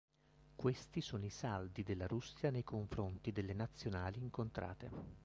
[0.55, 4.89] Questi sono i saldi della Russia nei confronti delle Nazionali incontrate.